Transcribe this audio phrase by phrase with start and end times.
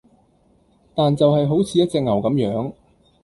[0.95, 2.73] 但就係好似一隻牛咁樣